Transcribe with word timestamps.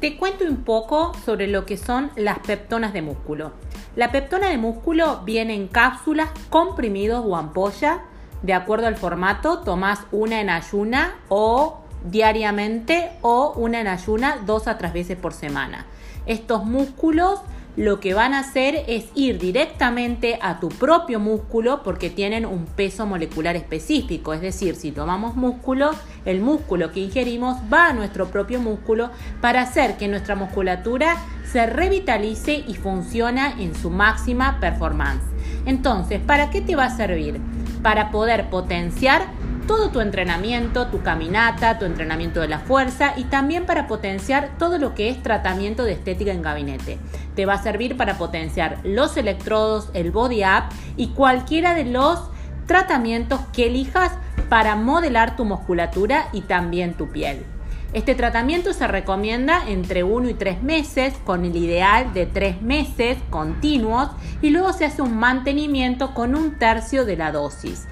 te 0.00 0.16
cuento 0.16 0.44
un 0.44 0.58
poco 0.58 1.12
sobre 1.24 1.46
lo 1.46 1.64
que 1.64 1.76
son 1.76 2.10
las 2.16 2.38
peptonas 2.40 2.92
de 2.92 3.02
músculo. 3.02 3.52
La 3.94 4.12
peptona 4.12 4.48
de 4.48 4.58
músculo 4.58 5.22
viene 5.24 5.54
en 5.54 5.68
cápsulas, 5.68 6.30
comprimidos 6.50 7.24
o 7.26 7.36
ampolla. 7.36 8.02
De 8.42 8.52
acuerdo 8.52 8.86
al 8.86 8.96
formato, 8.96 9.60
tomás 9.60 10.00
una 10.12 10.40
en 10.40 10.50
ayuna 10.50 11.14
o 11.28 11.80
diariamente 12.04 13.10
o 13.22 13.54
una 13.56 13.80
en 13.80 13.88
ayuna 13.88 14.38
dos 14.44 14.68
a 14.68 14.76
tres 14.76 14.92
veces 14.92 15.16
por 15.16 15.32
semana. 15.32 15.86
Estos 16.26 16.64
músculos 16.64 17.40
lo 17.76 18.00
que 18.00 18.14
van 18.14 18.32
a 18.32 18.40
hacer 18.40 18.84
es 18.88 19.04
ir 19.14 19.38
directamente 19.38 20.38
a 20.40 20.60
tu 20.60 20.70
propio 20.70 21.20
músculo 21.20 21.82
porque 21.82 22.08
tienen 22.08 22.46
un 22.46 22.64
peso 22.64 23.06
molecular 23.06 23.54
específico. 23.54 24.32
Es 24.32 24.40
decir, 24.40 24.76
si 24.76 24.92
tomamos 24.92 25.36
músculo, 25.36 25.90
el 26.24 26.40
músculo 26.40 26.90
que 26.90 27.00
ingerimos 27.00 27.58
va 27.72 27.88
a 27.88 27.92
nuestro 27.92 28.28
propio 28.28 28.60
músculo 28.60 29.10
para 29.42 29.60
hacer 29.60 29.98
que 29.98 30.08
nuestra 30.08 30.36
musculatura 30.36 31.16
se 31.44 31.66
revitalice 31.66 32.64
y 32.66 32.74
funciona 32.74 33.54
en 33.60 33.74
su 33.74 33.90
máxima 33.90 34.58
performance. 34.58 35.22
Entonces, 35.66 36.20
¿para 36.20 36.50
qué 36.50 36.62
te 36.62 36.76
va 36.76 36.84
a 36.84 36.96
servir? 36.96 37.40
Para 37.82 38.10
poder 38.10 38.48
potenciar 38.48 39.26
todo 39.66 39.90
tu 39.90 40.00
entrenamiento, 40.00 40.86
tu 40.86 41.02
caminata, 41.02 41.78
tu 41.78 41.84
entrenamiento 41.84 42.40
de 42.40 42.48
la 42.48 42.60
fuerza 42.60 43.14
y 43.16 43.24
también 43.24 43.66
para 43.66 43.86
potenciar 43.86 44.50
todo 44.58 44.78
lo 44.78 44.94
que 44.94 45.08
es 45.08 45.22
tratamiento 45.22 45.84
de 45.84 45.92
estética 45.92 46.32
en 46.32 46.42
gabinete. 46.42 46.98
Te 47.34 47.46
va 47.46 47.54
a 47.54 47.62
servir 47.62 47.96
para 47.96 48.18
potenciar 48.18 48.78
los 48.84 49.16
electrodos, 49.16 49.90
el 49.94 50.10
body 50.10 50.44
up 50.44 50.64
y 50.96 51.08
cualquiera 51.08 51.74
de 51.74 51.84
los 51.84 52.20
tratamientos 52.66 53.40
que 53.52 53.66
elijas 53.66 54.12
para 54.48 54.76
modelar 54.76 55.36
tu 55.36 55.44
musculatura 55.44 56.28
y 56.32 56.42
también 56.42 56.94
tu 56.94 57.10
piel. 57.10 57.44
Este 57.92 58.14
tratamiento 58.14 58.72
se 58.72 58.86
recomienda 58.86 59.62
entre 59.68 60.04
1 60.04 60.28
y 60.28 60.34
3 60.34 60.62
meses 60.62 61.14
con 61.24 61.44
el 61.44 61.56
ideal 61.56 62.12
de 62.12 62.26
3 62.26 62.60
meses 62.60 63.16
continuos 63.30 64.10
y 64.42 64.50
luego 64.50 64.72
se 64.72 64.84
hace 64.84 65.02
un 65.02 65.16
mantenimiento 65.16 66.12
con 66.12 66.34
un 66.34 66.58
tercio 66.58 67.04
de 67.04 67.16
la 67.16 67.32
dosis. 67.32 67.86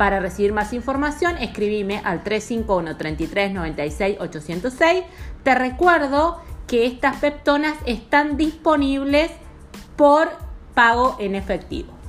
Para 0.00 0.18
recibir 0.18 0.54
más 0.54 0.72
información, 0.72 1.36
escribime 1.36 2.00
al 2.02 2.22
351 2.24 2.96
33 2.96 3.52
96 3.52 4.16
806. 4.18 5.04
Te 5.42 5.54
recuerdo 5.54 6.40
que 6.66 6.86
estas 6.86 7.16
peptonas 7.16 7.74
están 7.84 8.38
disponibles 8.38 9.30
por 9.96 10.30
pago 10.72 11.16
en 11.20 11.34
efectivo. 11.34 11.99